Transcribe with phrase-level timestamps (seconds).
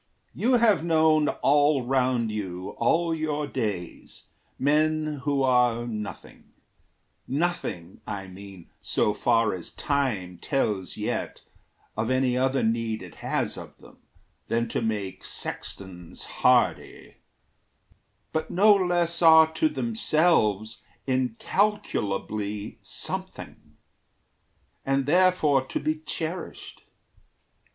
[0.33, 4.23] You have known All round you, all your days,
[4.57, 6.53] men who are nothing
[7.27, 11.43] Nothing, I mean, so far as time tells yet
[11.95, 13.97] Of any other need it has of them
[14.47, 17.17] Than to make sextons hardy
[18.33, 23.77] but no less Are to themselves incalculably something,
[24.83, 26.81] And therefore to be cherished.